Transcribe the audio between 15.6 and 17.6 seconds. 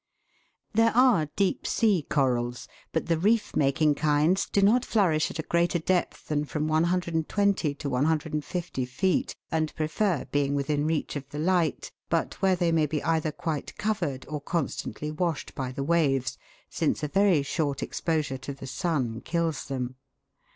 the waves, since a very